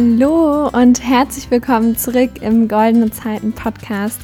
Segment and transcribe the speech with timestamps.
[0.00, 4.20] Hallo und herzlich willkommen zurück im Goldene Zeiten Podcast.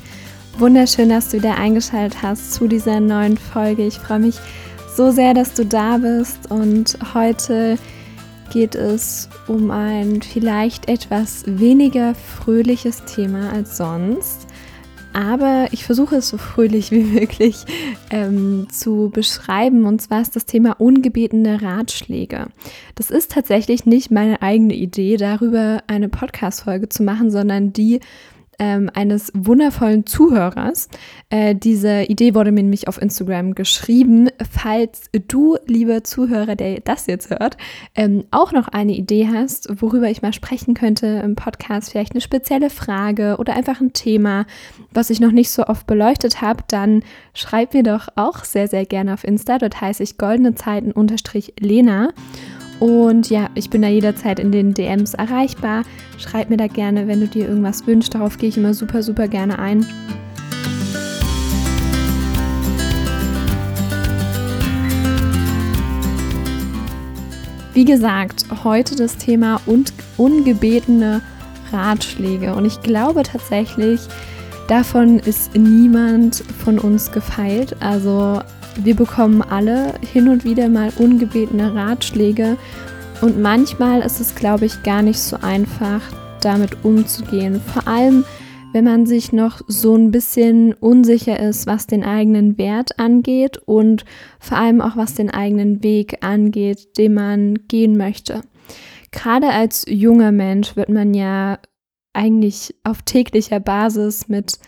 [0.56, 3.84] Wunderschön, dass du wieder eingeschaltet hast zu dieser neuen Folge.
[3.84, 4.36] Ich freue mich
[4.94, 7.76] so sehr, dass du da bist und heute
[8.52, 14.46] geht es um ein vielleicht etwas weniger fröhliches Thema als sonst
[15.14, 17.64] aber ich versuche es so fröhlich wie möglich
[18.10, 19.86] ähm, zu beschreiben.
[19.86, 22.48] Und zwar ist das Thema ungebetene Ratschläge.
[22.96, 28.00] Das ist tatsächlich nicht meine eigene Idee, darüber eine Podcast-Folge zu machen, sondern die
[28.58, 30.88] ähm, eines wundervollen Zuhörers.
[31.30, 34.28] Äh, diese Idee wurde mir nämlich auf Instagram geschrieben.
[34.50, 37.56] Falls du, lieber Zuhörer, der das jetzt hört,
[37.94, 42.20] ähm, auch noch eine Idee hast, worüber ich mal sprechen könnte im Podcast, vielleicht eine
[42.20, 44.46] spezielle Frage oder einfach ein Thema,
[44.92, 47.02] was ich noch nicht so oft beleuchtet habe, dann
[47.34, 49.58] schreib mir doch auch sehr, sehr gerne auf Insta.
[49.58, 52.10] Dort heiße ich goldene Zeiten unterstrich Lena.
[52.80, 55.84] Und ja, ich bin da jederzeit in den DMs erreichbar.
[56.18, 58.14] Schreib mir da gerne, wenn du dir irgendwas wünschst.
[58.14, 59.86] Darauf gehe ich immer super, super gerne ein.
[67.74, 71.22] Wie gesagt, heute das Thema und ungebetene
[71.72, 72.54] Ratschläge.
[72.54, 74.00] Und ich glaube tatsächlich,
[74.68, 77.74] davon ist niemand von uns gefeilt.
[77.80, 78.40] Also
[78.82, 82.56] wir bekommen alle hin und wieder mal ungebetene Ratschläge
[83.20, 86.02] und manchmal ist es, glaube ich, gar nicht so einfach,
[86.40, 87.60] damit umzugehen.
[87.60, 88.24] Vor allem,
[88.72, 94.04] wenn man sich noch so ein bisschen unsicher ist, was den eigenen Wert angeht und
[94.40, 98.42] vor allem auch was den eigenen Weg angeht, den man gehen möchte.
[99.12, 101.58] Gerade als junger Mensch wird man ja
[102.12, 104.58] eigentlich auf täglicher Basis mit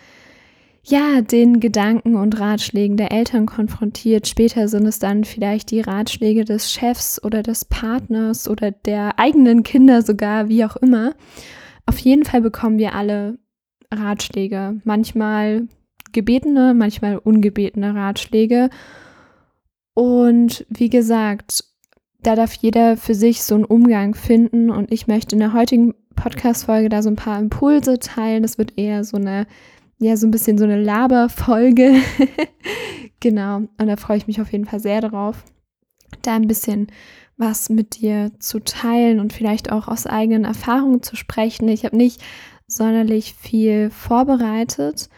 [0.89, 4.29] ja, den Gedanken und Ratschlägen der Eltern konfrontiert.
[4.29, 9.65] Später sind es dann vielleicht die Ratschläge des Chefs oder des Partners oder der eigenen
[9.65, 11.15] Kinder sogar, wie auch immer.
[11.87, 13.37] Auf jeden Fall bekommen wir alle
[13.93, 14.81] Ratschläge.
[14.85, 15.67] Manchmal
[16.13, 18.71] gebetene, manchmal ungebetene Ratschläge.
[19.93, 21.65] Und wie gesagt,
[22.23, 24.71] da darf jeder für sich so einen Umgang finden.
[24.71, 28.45] Und ich möchte in der heutigen Podcast-Folge da so ein paar Impulse teilen.
[28.45, 29.49] Das wird eher so eine
[29.99, 31.95] ja, so ein bisschen so eine Laberfolge.
[33.21, 33.57] genau.
[33.57, 35.45] Und da freue ich mich auf jeden Fall sehr drauf,
[36.23, 36.89] da ein bisschen
[37.37, 41.69] was mit dir zu teilen und vielleicht auch aus eigenen Erfahrungen zu sprechen.
[41.69, 42.23] Ich habe nicht
[42.67, 45.09] sonderlich viel vorbereitet,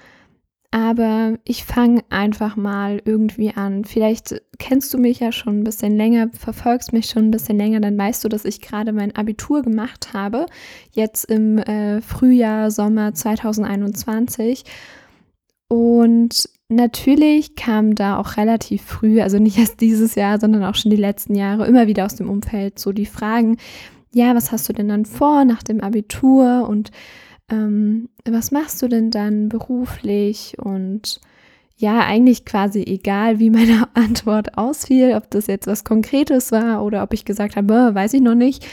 [0.71, 3.85] aber ich fange einfach mal irgendwie an.
[3.85, 7.81] Vielleicht kennst du mich ja schon ein bisschen länger, verfolgst mich schon ein bisschen länger,
[7.81, 10.47] dann weißt du, dass ich gerade mein Abitur gemacht habe,
[10.93, 14.65] jetzt im äh, Frühjahr, Sommer 2021.
[15.69, 20.91] Und natürlich kam da auch relativ früh, also nicht erst dieses Jahr, sondern auch schon
[20.91, 23.57] die letzten Jahre, immer wieder aus dem Umfeld so die Fragen,
[24.13, 26.91] ja, was hast du denn dann vor nach dem Abitur und
[27.51, 30.57] ähm, was machst du denn dann beruflich?
[30.59, 31.21] Und
[31.77, 37.03] ja, eigentlich quasi egal, wie meine Antwort ausfiel, ob das jetzt was Konkretes war oder
[37.03, 38.67] ob ich gesagt habe, weiß ich noch nicht.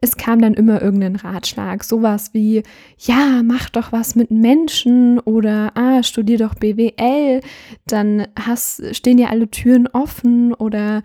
[0.00, 2.62] Es kam dann immer irgendein Ratschlag, sowas wie,
[2.98, 7.40] ja, mach doch was mit Menschen oder, ah, studier doch BWL,
[7.84, 11.02] dann hast, stehen dir alle Türen offen oder,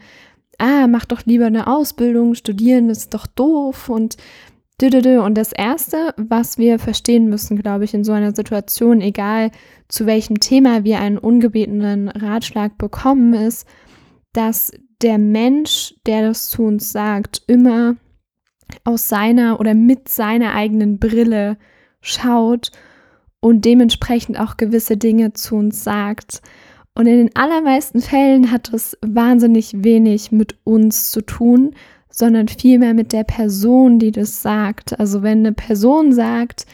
[0.60, 4.18] ah, mach doch lieber eine Ausbildung, studieren ist doch doof und
[4.82, 9.52] und das Erste, was wir verstehen müssen, glaube ich, in so einer Situation, egal
[9.88, 13.68] zu welchem Thema wir einen ungebetenen Ratschlag bekommen, ist,
[14.34, 17.96] dass der Mensch, der das zu uns sagt, immer
[18.84, 21.58] aus seiner oder mit seiner eigenen Brille
[22.02, 22.72] schaut
[23.40, 26.42] und dementsprechend auch gewisse Dinge zu uns sagt.
[26.96, 31.76] Und in den allermeisten Fällen hat es wahnsinnig wenig mit uns zu tun,
[32.14, 35.00] sondern vielmehr mit der Person, die das sagt.
[35.00, 36.68] Also wenn eine Person sagt,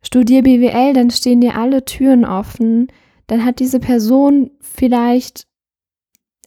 [0.00, 2.88] studier BWL, dann stehen dir alle Türen offen,
[3.26, 5.46] dann hat diese Person vielleicht,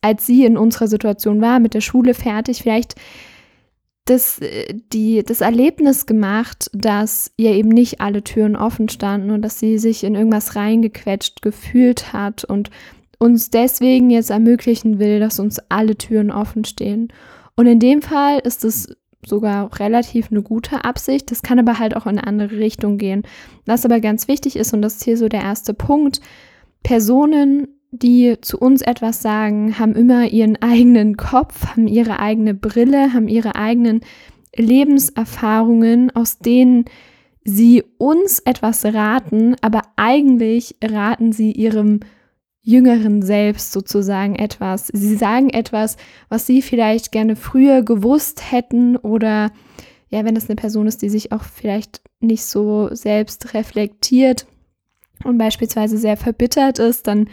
[0.02, 2.96] als sie in unserer Situation war, mit der Schule fertig, vielleicht
[4.06, 4.40] das,
[4.92, 9.78] die, das Erlebnis gemacht, dass ihr eben nicht alle Türen offen standen und dass sie
[9.78, 12.72] sich in irgendwas reingequetscht gefühlt hat und
[13.20, 17.10] uns deswegen jetzt ermöglichen will, dass uns alle Türen offen stehen.
[17.56, 18.96] Und in dem Fall ist es
[19.26, 21.32] sogar relativ eine gute Absicht.
[21.32, 23.24] Das kann aber halt auch in eine andere Richtung gehen.
[23.66, 26.22] Was aber ganz wichtig ist, und das ist hier so der erste Punkt,
[26.84, 33.14] Personen, die zu uns etwas sagen, haben immer ihren eigenen Kopf, haben ihre eigene Brille,
[33.14, 34.02] haben ihre eigenen
[34.56, 36.86] Lebenserfahrungen, aus denen
[37.44, 42.02] sie uns etwas raten, aber eigentlich raten sie ihrem
[42.64, 44.88] jüngeren Selbst sozusagen etwas.
[44.88, 45.98] Sie sagen etwas,
[46.30, 49.52] was sie vielleicht gerne früher gewusst hätten oder
[50.10, 54.46] ja, wenn das eine Person ist, die sich auch vielleicht nicht so selbst reflektiert
[55.24, 57.30] und beispielsweise sehr verbittert ist, dann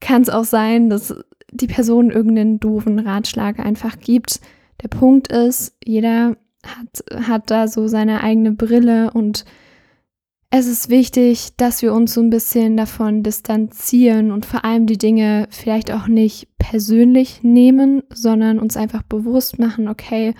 [0.00, 1.14] kann es auch sein, dass
[1.50, 4.40] die Person irgendeinen doofen Ratschlag einfach gibt.
[4.82, 9.44] Der Punkt ist, jeder hat, hat da so seine eigene Brille und
[10.50, 14.96] es ist wichtig, dass wir uns so ein bisschen davon distanzieren und vor allem die
[14.96, 20.34] Dinge vielleicht auch nicht persönlich nehmen, sondern uns einfach bewusst machen, okay,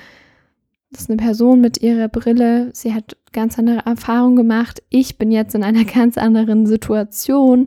[0.91, 5.31] das ist eine Person mit ihrer Brille, sie hat ganz andere Erfahrungen gemacht, ich bin
[5.31, 7.67] jetzt in einer ganz anderen Situation,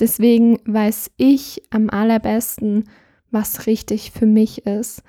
[0.00, 2.84] deswegen weiß ich am allerbesten,
[3.30, 5.02] was richtig für mich ist.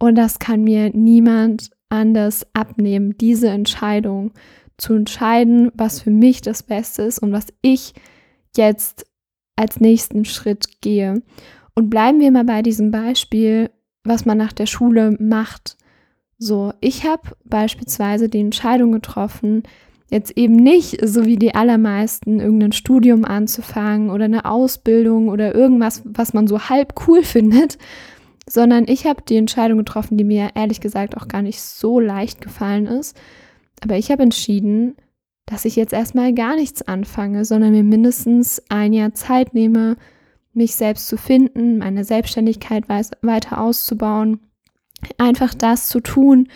[0.00, 4.32] Und das kann mir niemand anders abnehmen, diese Entscheidung
[4.78, 7.94] zu entscheiden, was für mich das Beste ist und was ich
[8.56, 9.06] jetzt
[9.56, 11.22] als nächsten Schritt gehe.
[11.74, 13.70] Und bleiben wir mal bei diesem Beispiel,
[14.04, 15.76] was man nach der Schule macht.
[16.38, 19.64] So, ich habe beispielsweise die Entscheidung getroffen,
[20.10, 26.02] jetzt eben nicht, so wie die allermeisten, irgendein Studium anzufangen oder eine Ausbildung oder irgendwas,
[26.04, 27.78] was man so halb cool findet,
[28.48, 32.40] sondern ich habe die Entscheidung getroffen, die mir ehrlich gesagt auch gar nicht so leicht
[32.40, 33.20] gefallen ist.
[33.82, 34.96] Aber ich habe entschieden,
[35.46, 39.96] dass ich jetzt erstmal gar nichts anfange, sondern mir mindestens ein Jahr Zeit nehme,
[40.52, 44.40] mich selbst zu finden, meine Selbstständigkeit weiter auszubauen,
[45.16, 46.48] einfach das zu tun,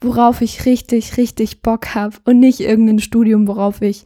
[0.00, 4.04] worauf ich richtig, richtig Bock habe und nicht irgendein Studium, worauf ich,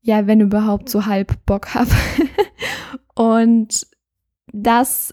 [0.00, 1.90] ja, wenn überhaupt, so halb Bock habe.
[3.14, 3.86] und
[4.52, 5.12] das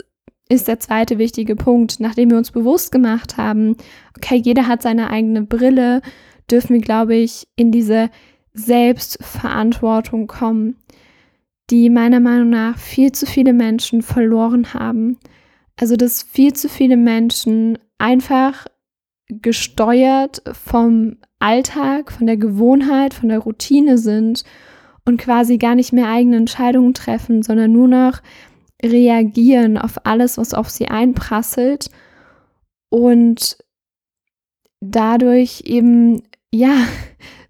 [0.49, 3.77] ist der zweite wichtige Punkt, nachdem wir uns bewusst gemacht haben,
[4.17, 6.01] okay, jeder hat seine eigene Brille,
[6.51, 8.09] dürfen wir, glaube ich, in diese
[8.53, 10.75] Selbstverantwortung kommen,
[11.69, 15.17] die meiner Meinung nach viel zu viele Menschen verloren haben.
[15.77, 18.65] Also, dass viel zu viele Menschen einfach
[19.29, 24.43] gesteuert vom Alltag, von der Gewohnheit, von der Routine sind
[25.05, 28.21] und quasi gar nicht mehr eigene Entscheidungen treffen, sondern nur noch
[28.83, 31.89] reagieren auf alles, was auf sie einprasselt
[32.89, 33.57] und
[34.81, 36.85] dadurch eben, ja,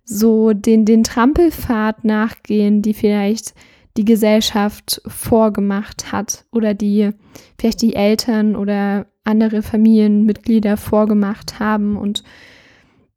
[0.04, 3.54] so den, den Trampelpfad nachgehen, die vielleicht
[3.98, 7.12] die Gesellschaft vorgemacht hat oder die
[7.60, 12.24] vielleicht die Eltern oder andere Familienmitglieder vorgemacht haben und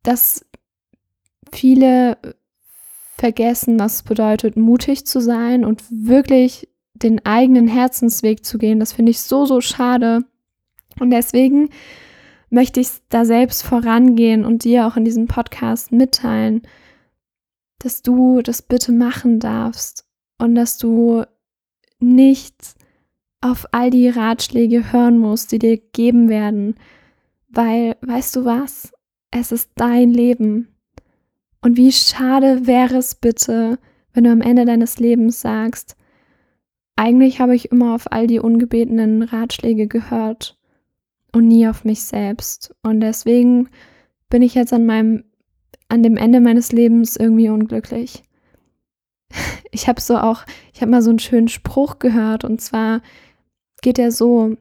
[0.03, 0.45] dass
[1.53, 2.19] viele
[3.17, 8.81] vergessen, was es bedeutet, mutig zu sein und wirklich den eigenen Herzensweg zu gehen.
[8.81, 10.25] Das finde ich so, so schade.
[10.99, 11.71] Und deswegen
[12.53, 16.63] möchte ich da selbst vorangehen und dir auch in diesem Podcast mitteilen,
[17.79, 20.07] dass du das bitte machen darfst
[20.39, 21.25] und dass du
[21.99, 22.75] nicht
[23.41, 26.77] auf all die Ratschläge hören musst, die dir geben werden,
[27.49, 28.93] weil, weißt du was,
[29.31, 30.69] es ist dein Leben.
[31.63, 33.79] Und wie schade wäre es bitte,
[34.13, 35.97] wenn du am Ende deines Lebens sagst,
[36.97, 40.59] eigentlich habe ich immer auf all die ungebetenen Ratschläge gehört
[41.33, 42.75] und nie auf mich selbst.
[42.83, 43.69] Und deswegen
[44.29, 45.25] bin ich jetzt an meinem,
[45.89, 48.23] an dem Ende meines Lebens irgendwie unglücklich.
[49.75, 53.01] Ich habe so auch, ich habe mal so einen schönen Spruch gehört und zwar
[53.81, 54.59] geht er so,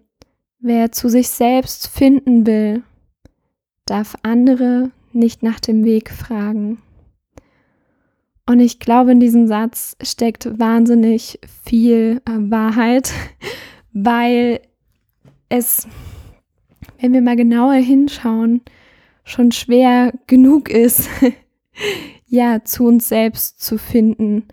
[0.62, 2.82] wer zu sich selbst finden will,
[3.86, 6.82] darf andere nicht nach dem Weg fragen.
[8.46, 13.12] Und ich glaube, in diesem Satz steckt wahnsinnig viel äh, Wahrheit,
[13.94, 14.62] weil
[15.50, 15.88] es,
[17.02, 18.62] wenn wir mal genauer hinschauen,
[19.24, 21.10] schon schwer genug ist,
[22.28, 24.44] ja, zu uns selbst zu finden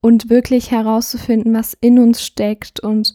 [0.00, 3.14] und wirklich herauszufinden, was in uns steckt und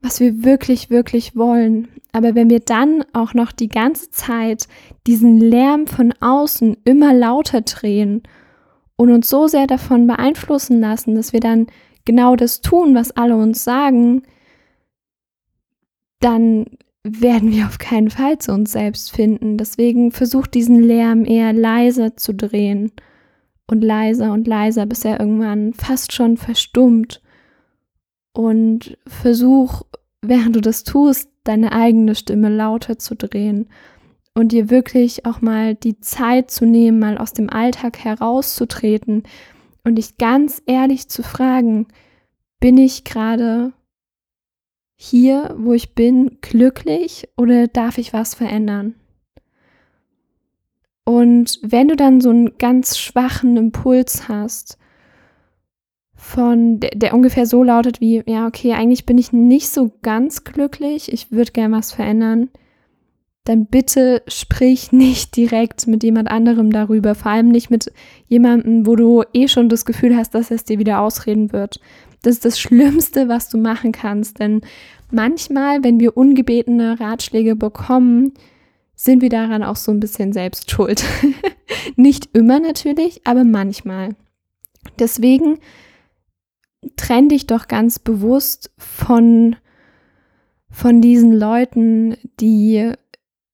[0.00, 1.88] was wir wirklich, wirklich wollen.
[2.12, 4.66] Aber wenn wir dann auch noch die ganze Zeit
[5.06, 8.22] diesen Lärm von außen immer lauter drehen
[8.96, 11.66] und uns so sehr davon beeinflussen lassen, dass wir dann
[12.04, 14.22] genau das tun, was alle uns sagen,
[16.20, 16.66] dann
[17.02, 19.56] werden wir auf keinen Fall zu uns selbst finden.
[19.56, 22.92] Deswegen versucht diesen Lärm eher leiser zu drehen
[23.66, 27.22] und leiser und leiser, bis er irgendwann fast schon verstummt.
[28.32, 29.82] Und versuch,
[30.22, 33.68] während du das tust, deine eigene Stimme lauter zu drehen
[34.34, 39.24] und dir wirklich auch mal die Zeit zu nehmen, mal aus dem Alltag herauszutreten
[39.84, 41.88] und dich ganz ehrlich zu fragen,
[42.60, 43.72] bin ich gerade
[45.02, 48.96] hier, wo ich bin, glücklich oder darf ich was verändern?
[51.04, 54.76] Und wenn du dann so einen ganz schwachen Impuls hast,
[56.12, 60.44] von der, der, ungefähr so lautet wie, ja, okay, eigentlich bin ich nicht so ganz
[60.44, 62.50] glücklich, ich würde gerne was verändern,
[63.44, 67.90] dann bitte sprich nicht direkt mit jemand anderem darüber, vor allem nicht mit
[68.26, 71.80] jemandem, wo du eh schon das Gefühl hast, dass es dir wieder ausreden wird.
[72.22, 74.60] Das ist das Schlimmste, was du machen kannst, denn
[75.10, 78.34] manchmal, wenn wir ungebetene Ratschläge bekommen,
[78.94, 81.04] sind wir daran auch so ein bisschen selbst schuld.
[81.96, 84.10] nicht immer natürlich, aber manchmal.
[84.98, 85.58] Deswegen
[86.96, 89.56] trenn dich doch ganz bewusst von
[90.72, 92.92] von diesen Leuten, die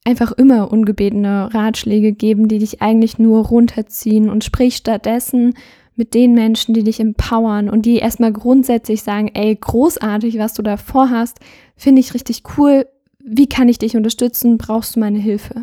[0.04, 5.54] einfach immer ungebetene Ratschläge geben, die dich eigentlich nur runterziehen und sprich stattdessen
[5.96, 10.62] mit den Menschen, die dich empowern und die erstmal grundsätzlich sagen, ey, großartig, was du
[10.62, 11.40] da vorhast,
[11.76, 12.86] finde ich richtig cool,
[13.18, 15.62] wie kann ich dich unterstützen, brauchst du meine Hilfe?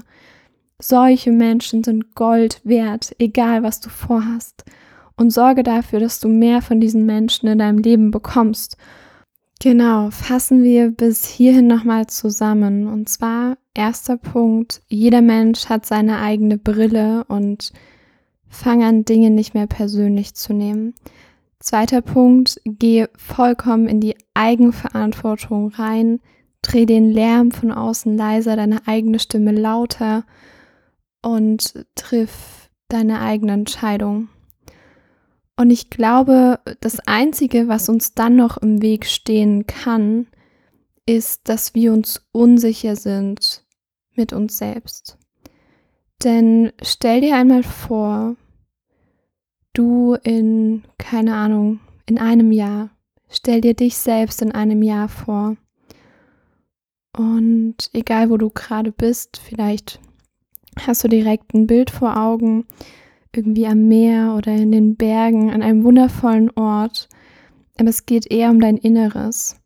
[0.79, 4.65] Solche Menschen sind Gold wert, egal was du vorhast.
[5.15, 8.77] Und sorge dafür, dass du mehr von diesen Menschen in deinem Leben bekommst
[9.63, 12.85] Genau, fassen wir bis hierhin nochmal zusammen.
[12.85, 17.71] Und zwar, erster Punkt, jeder Mensch hat seine eigene Brille und
[18.53, 20.93] fang an, Dinge nicht mehr persönlich zu nehmen.
[21.59, 26.19] Zweiter Punkt, geh vollkommen in die Eigenverantwortung rein,
[26.61, 30.25] dreh den Lärm von außen leiser, deine eigene Stimme lauter
[31.21, 34.29] und triff deine eigene Entscheidung.
[35.55, 40.27] Und ich glaube, das Einzige, was uns dann noch im Weg stehen kann,
[41.05, 43.63] ist, dass wir uns unsicher sind
[44.15, 45.17] mit uns selbst.
[46.23, 48.35] Denn stell dir einmal vor,
[49.73, 52.89] du in, keine Ahnung, in einem Jahr,
[53.29, 55.57] stell dir dich selbst in einem Jahr vor.
[57.15, 59.99] Und egal, wo du gerade bist, vielleicht
[60.79, 62.65] hast du direkt ein Bild vor Augen,
[63.35, 67.09] irgendwie am Meer oder in den Bergen, an einem wundervollen Ort,
[67.79, 69.59] aber es geht eher um dein Inneres.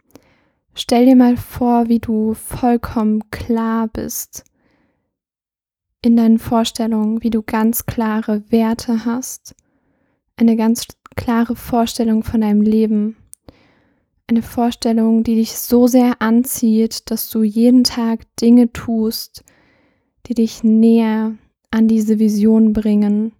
[0.73, 4.45] Stell dir mal vor, wie du vollkommen klar bist
[6.01, 9.55] in deinen Vorstellungen, wie du ganz klare Werte hast,
[10.38, 13.17] eine ganz klare Vorstellung von deinem Leben,
[14.27, 19.44] eine Vorstellung, die dich so sehr anzieht, dass du jeden Tag Dinge tust,
[20.27, 21.36] die dich näher
[21.72, 23.34] an diese Vision bringen,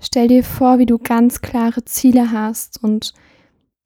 [0.00, 3.14] Stell dir vor, wie du ganz klare Ziele hast und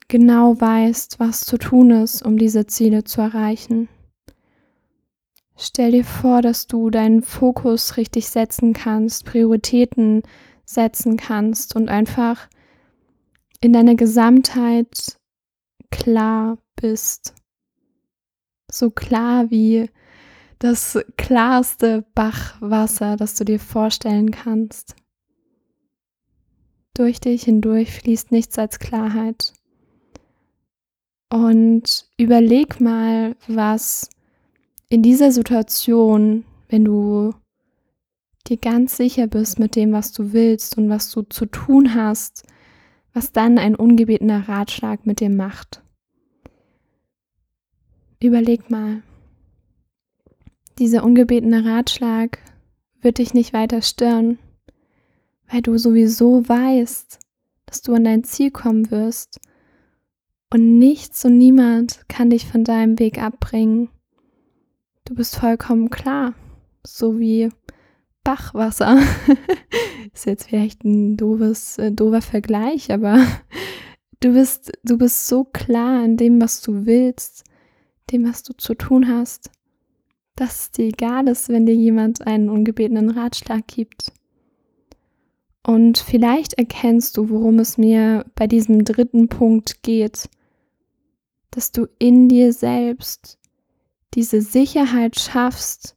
[0.09, 3.89] genau weißt, was zu tun ist, um diese Ziele zu erreichen.
[5.57, 10.23] Stell dir vor, dass du deinen Fokus richtig setzen kannst, Prioritäten
[10.65, 12.49] setzen kannst und einfach
[13.61, 15.19] in deiner Gesamtheit
[15.91, 17.35] klar bist.
[18.71, 19.89] So klar wie
[20.59, 24.97] das klarste Bachwasser, das du dir vorstellen kannst.
[26.95, 29.53] Durch dich hindurch fließt nichts als Klarheit.
[31.31, 34.11] Und überleg mal, was
[34.89, 37.33] in dieser Situation, wenn du
[38.49, 42.45] dir ganz sicher bist mit dem, was du willst und was du zu tun hast,
[43.13, 45.83] was dann ein ungebetener Ratschlag mit dir macht.
[48.21, 49.03] Überleg mal.
[50.79, 52.39] Dieser ungebetene Ratschlag
[53.01, 54.39] wird dich nicht weiter stören,
[55.51, 57.19] weil du sowieso weißt,
[57.67, 59.41] dass du an dein Ziel kommen wirst
[60.51, 63.91] und nichts und niemand kann dich von deinem Weg abbringen.
[65.05, 66.35] Du bist vollkommen klar,
[66.85, 67.51] so wie
[68.25, 68.99] Bachwasser.
[70.13, 73.25] Ist jetzt vielleicht ein doofes, äh, doofer Vergleich, aber
[74.21, 77.45] du bist, du bist so klar in dem, was du willst,
[78.11, 79.51] dem, was du zu tun hast,
[80.37, 84.13] dass es dir egal ist, wenn dir jemand einen ungebetenen Ratschlag gibt.
[85.65, 90.29] Und vielleicht erkennst du, worum es mir bei diesem dritten Punkt geht,
[91.51, 93.39] dass du in dir selbst
[94.15, 95.97] diese Sicherheit schaffst,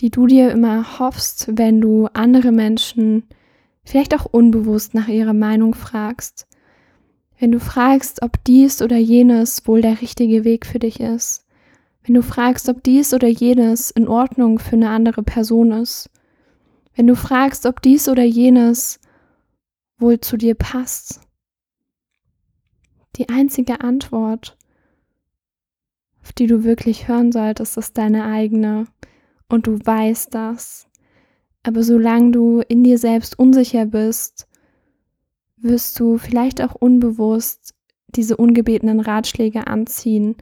[0.00, 3.24] die du dir immer hoffst, wenn du andere Menschen
[3.84, 6.46] vielleicht auch unbewusst nach ihrer Meinung fragst.
[7.38, 11.46] Wenn du fragst, ob dies oder jenes wohl der richtige Weg für dich ist.
[12.02, 16.10] Wenn du fragst, ob dies oder jenes in Ordnung für eine andere Person ist.
[16.94, 19.00] Wenn du fragst, ob dies oder jenes
[19.98, 21.20] wohl zu dir passt.
[23.16, 24.56] Die einzige Antwort,
[26.22, 28.86] auf die du wirklich hören solltest, ist deine eigene.
[29.54, 30.88] Und du weißt das.
[31.62, 34.48] Aber solange du in dir selbst unsicher bist,
[35.56, 37.72] wirst du vielleicht auch unbewusst
[38.08, 40.34] diese ungebetenen Ratschläge anziehen.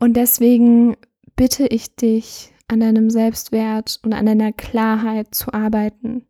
[0.00, 0.96] Und deswegen
[1.36, 6.26] bitte ich dich, an deinem Selbstwert und an deiner Klarheit zu arbeiten.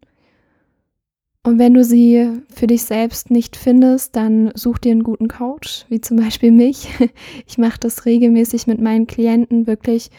[1.45, 5.87] Und wenn du sie für dich selbst nicht findest, dann such dir einen guten Coach,
[5.89, 6.89] wie zum Beispiel mich.
[7.47, 10.11] Ich mache das regelmäßig mit meinen Klienten, wirklich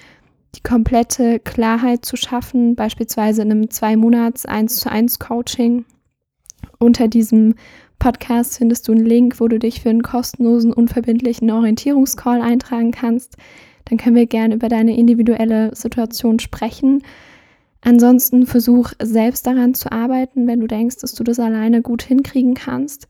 [0.57, 5.85] die komplette Klarheit zu schaffen, beispielsweise in einem zwei Monats 1 zu 1 Coaching.
[6.79, 7.53] Unter diesem
[7.99, 13.37] Podcast findest du einen Link, wo du dich für einen kostenlosen, unverbindlichen Orientierungscall eintragen kannst.
[13.85, 17.03] Dann können wir gerne über deine individuelle Situation sprechen.
[17.81, 22.55] Ansonsten versuch selbst daran zu arbeiten, wenn du denkst, dass du das alleine gut hinkriegen
[22.55, 23.07] kannst.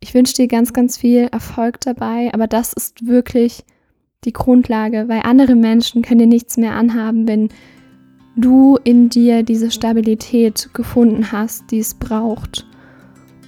[0.00, 3.64] Ich wünsche dir ganz, ganz viel Erfolg dabei, aber das ist wirklich
[4.24, 7.48] die Grundlage, weil andere Menschen können dir nichts mehr anhaben, wenn
[8.36, 12.66] du in dir diese Stabilität gefunden hast, die es braucht,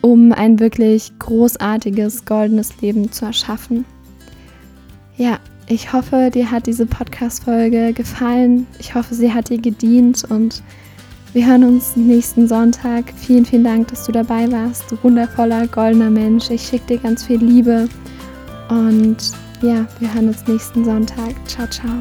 [0.03, 3.85] um ein wirklich großartiges, goldenes Leben zu erschaffen.
[5.17, 5.39] Ja,
[5.69, 8.67] ich hoffe, dir hat diese Podcast-Folge gefallen.
[8.79, 10.63] Ich hoffe, sie hat dir gedient und
[11.33, 13.13] wir hören uns nächsten Sonntag.
[13.17, 14.91] Vielen, vielen Dank, dass du dabei warst.
[14.91, 16.51] Du wundervoller, goldener Mensch.
[16.51, 17.89] Ich schicke dir ganz viel Liebe
[18.69, 19.17] und
[19.65, 21.35] ja, wir hören uns nächsten Sonntag.
[21.49, 22.01] Ciao, ciao.